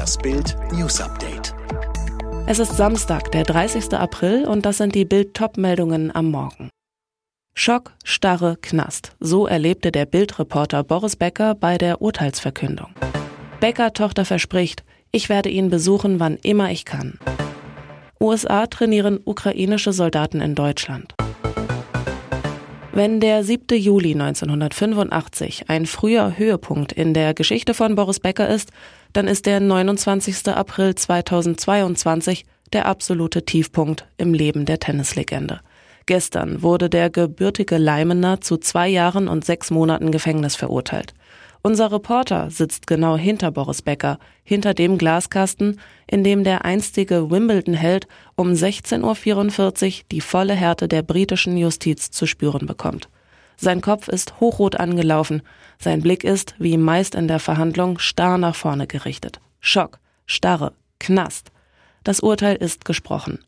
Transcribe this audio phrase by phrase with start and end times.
[0.00, 1.54] Das Bild News Update.
[2.46, 3.92] Es ist Samstag, der 30.
[3.92, 6.70] April und das sind die Bild-Top-Meldungen am Morgen.
[7.54, 9.14] Schock, Starre, Knast.
[9.20, 12.94] So erlebte der Bildreporter Boris Becker bei der Urteilsverkündung.
[13.60, 17.18] Becker-Tochter verspricht, ich werde ihn besuchen, wann immer ich kann.
[18.18, 21.14] USA trainieren ukrainische Soldaten in Deutschland.
[22.92, 23.78] Wenn der 7.
[23.78, 28.72] Juli 1985 ein früher Höhepunkt in der Geschichte von Boris Becker ist,
[29.12, 30.48] dann ist der 29.
[30.48, 35.60] April 2022 der absolute Tiefpunkt im Leben der Tennislegende.
[36.06, 41.14] Gestern wurde der gebürtige Leimener zu zwei Jahren und sechs Monaten Gefängnis verurteilt.
[41.62, 48.08] Unser Reporter sitzt genau hinter Boris Becker, hinter dem Glaskasten, in dem der einstige Wimbledon-Held
[48.34, 53.10] um 16.44 Uhr die volle Härte der britischen Justiz zu spüren bekommt.
[53.58, 55.42] Sein Kopf ist hochrot angelaufen,
[55.78, 59.38] sein Blick ist, wie meist in der Verhandlung, starr nach vorne gerichtet.
[59.60, 61.52] Schock, Starre, Knast.
[62.02, 63.38] Das Urteil ist gesprochen.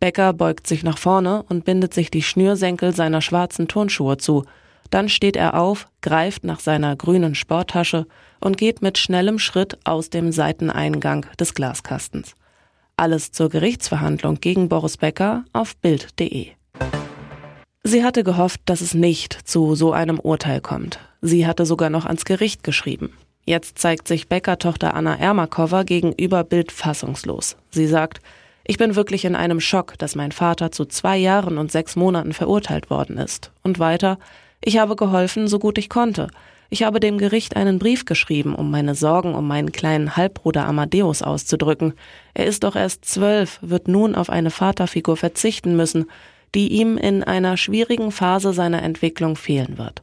[0.00, 4.44] Becker beugt sich nach vorne und bindet sich die Schnürsenkel seiner schwarzen Turnschuhe zu,
[4.90, 8.06] dann steht er auf, greift nach seiner grünen Sporttasche
[8.40, 12.34] und geht mit schnellem Schritt aus dem Seiteneingang des Glaskastens.
[12.96, 16.48] Alles zur Gerichtsverhandlung gegen Boris Becker auf Bild.de.
[17.82, 21.00] Sie hatte gehofft, dass es nicht zu so einem Urteil kommt.
[21.20, 23.12] Sie hatte sogar noch ans Gericht geschrieben.
[23.44, 27.56] Jetzt zeigt sich Becker-Tochter Anna Ermakova gegenüber Bild fassungslos.
[27.70, 28.20] Sie sagt,
[28.66, 32.32] ich bin wirklich in einem Schock, dass mein Vater zu zwei Jahren und sechs Monaten
[32.32, 33.52] verurteilt worden ist.
[33.62, 34.18] Und weiter,
[34.64, 36.28] ich habe geholfen, so gut ich konnte.
[36.70, 41.22] Ich habe dem Gericht einen Brief geschrieben, um meine Sorgen um meinen kleinen Halbbruder Amadeus
[41.22, 41.92] auszudrücken.
[42.32, 46.06] Er ist doch erst zwölf, wird nun auf eine Vaterfigur verzichten müssen,
[46.54, 50.02] die ihm in einer schwierigen Phase seiner Entwicklung fehlen wird.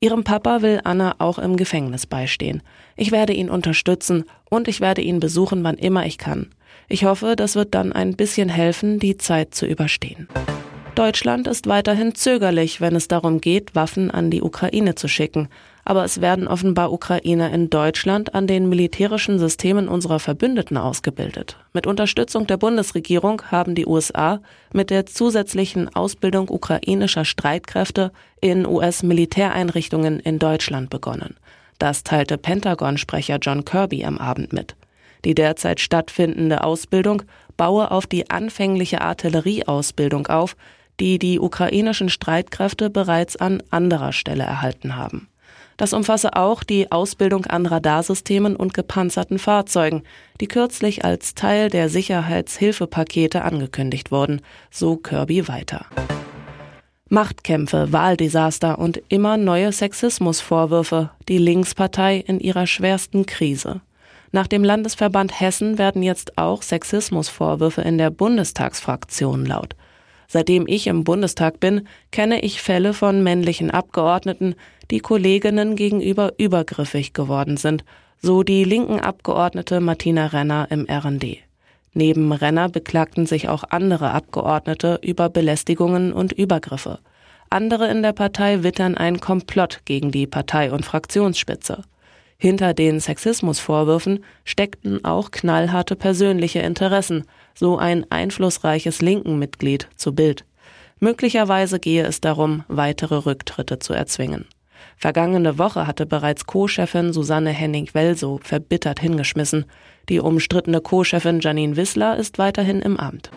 [0.00, 2.62] Ihrem Papa will Anna auch im Gefängnis beistehen.
[2.96, 6.50] Ich werde ihn unterstützen und ich werde ihn besuchen, wann immer ich kann.
[6.88, 10.28] Ich hoffe, das wird dann ein bisschen helfen, die Zeit zu überstehen.
[10.96, 15.48] Deutschland ist weiterhin zögerlich, wenn es darum geht, Waffen an die Ukraine zu schicken.
[15.84, 21.58] Aber es werden offenbar Ukrainer in Deutschland an den militärischen Systemen unserer Verbündeten ausgebildet.
[21.74, 24.40] Mit Unterstützung der Bundesregierung haben die USA
[24.72, 31.36] mit der zusätzlichen Ausbildung ukrainischer Streitkräfte in US-Militäreinrichtungen in Deutschland begonnen.
[31.78, 34.76] Das teilte Pentagon-Sprecher John Kirby am Abend mit.
[35.26, 37.22] Die derzeit stattfindende Ausbildung
[37.58, 40.56] baue auf die anfängliche Artillerieausbildung auf,
[41.00, 45.28] die die ukrainischen Streitkräfte bereits an anderer Stelle erhalten haben.
[45.76, 50.04] Das umfasse auch die Ausbildung an Radarsystemen und gepanzerten Fahrzeugen,
[50.40, 54.40] die kürzlich als Teil der Sicherheitshilfepakete angekündigt wurden,
[54.70, 55.84] so Kirby weiter.
[57.08, 63.80] Machtkämpfe, Wahldesaster und immer neue Sexismusvorwürfe, die Linkspartei in ihrer schwersten Krise.
[64.32, 69.76] Nach dem Landesverband Hessen werden jetzt auch Sexismusvorwürfe in der Bundestagsfraktion laut.
[70.28, 74.54] Seitdem ich im Bundestag bin, kenne ich Fälle von männlichen Abgeordneten,
[74.90, 77.84] die Kolleginnen gegenüber übergriffig geworden sind,
[78.20, 81.38] so die linken Abgeordnete Martina Renner im RND.
[81.92, 86.98] Neben Renner beklagten sich auch andere Abgeordnete über Belästigungen und Übergriffe.
[87.48, 91.84] Andere in der Partei wittern ein Komplott gegen die Partei- und Fraktionsspitze.
[92.38, 97.24] Hinter den Sexismusvorwürfen steckten auch knallharte persönliche Interessen,
[97.56, 100.44] so ein einflussreiches linken Mitglied zu Bild.
[101.00, 104.46] Möglicherweise gehe es darum, weitere Rücktritte zu erzwingen.
[104.96, 109.66] Vergangene Woche hatte bereits Co-Chefin Susanne Henning-Welso verbittert hingeschmissen.
[110.08, 113.30] Die umstrittene Co-Chefin Janine Wissler ist weiterhin im Amt.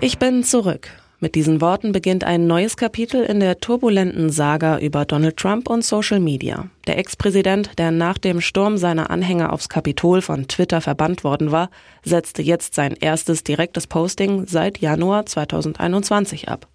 [0.00, 0.88] Ich bin zurück.
[1.24, 5.82] Mit diesen Worten beginnt ein neues Kapitel in der turbulenten Saga über Donald Trump und
[5.82, 6.68] Social Media.
[6.86, 11.70] Der Ex-Präsident, der nach dem Sturm seiner Anhänger aufs Kapitol von Twitter verbannt worden war,
[12.04, 16.68] setzte jetzt sein erstes direktes Posting seit Januar 2021 ab.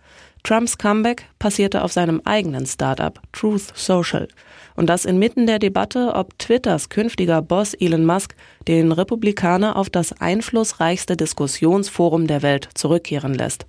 [0.43, 4.27] Trumps Comeback passierte auf seinem eigenen Startup Truth Social.
[4.75, 8.35] Und das inmitten der Debatte, ob Twitters künftiger Boss Elon Musk
[8.67, 13.65] den Republikaner auf das einflussreichste Diskussionsforum der Welt zurückkehren lässt.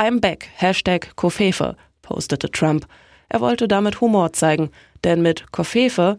[0.00, 2.86] I'm back, Hashtag Kofefe, postete Trump.
[3.28, 4.70] Er wollte damit Humor zeigen,
[5.04, 6.18] denn mit Kofefe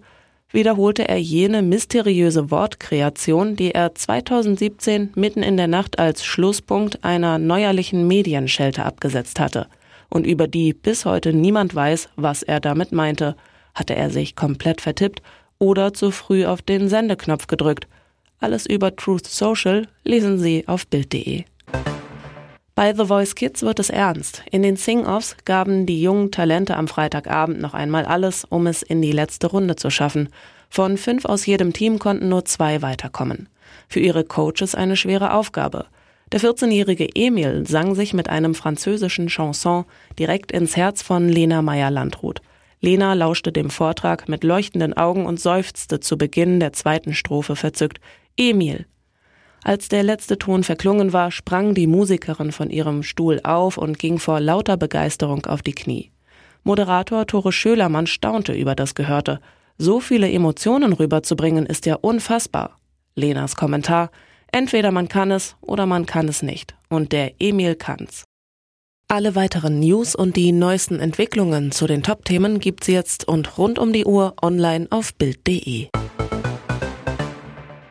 [0.52, 7.40] wiederholte er jene mysteriöse Wortkreation, die er 2017 mitten in der Nacht als Schlusspunkt einer
[7.40, 9.68] neuerlichen Medienschelte abgesetzt hatte
[10.10, 13.36] und über die bis heute niemand weiß, was er damit meinte.
[13.74, 15.22] Hatte er sich komplett vertippt
[15.60, 17.88] oder zu früh auf den Sendeknopf gedrückt?
[18.40, 21.44] Alles über Truth Social lesen Sie auf Bild.de.
[22.76, 24.44] Bei The Voice Kids wird es ernst.
[24.52, 29.02] In den Sing-Offs gaben die jungen Talente am Freitagabend noch einmal alles, um es in
[29.02, 30.30] die letzte Runde zu schaffen.
[30.70, 33.50] Von fünf aus jedem Team konnten nur zwei weiterkommen.
[33.90, 35.88] Für ihre Coaches eine schwere Aufgabe.
[36.32, 39.86] Der 14-jährige Emil sang sich mit einem französischen Chanson
[40.20, 42.42] direkt ins Herz von Lena Meyer-Landrut.
[42.82, 48.02] Lena lauschte dem Vortrag mit leuchtenden Augen und seufzte zu Beginn der zweiten Strophe verzückt.
[48.36, 48.86] Emil.
[49.64, 54.20] Als der letzte Ton verklungen war, sprang die Musikerin von ihrem Stuhl auf und ging
[54.20, 56.12] vor lauter Begeisterung auf die Knie.
[56.64, 59.40] Moderator Tore Schölermann staunte über das Gehörte.
[59.78, 62.78] So viele Emotionen rüberzubringen ist ja unfassbar.
[63.16, 64.12] Lenas Kommentar
[64.52, 66.76] Entweder man kann es oder man kann es nicht.
[66.90, 68.24] Und der Emil kann's.
[69.10, 73.94] Alle weiteren News und die neuesten Entwicklungen zu den Top-Themen gibt's jetzt und rund um
[73.94, 75.88] die Uhr online auf Bild.de.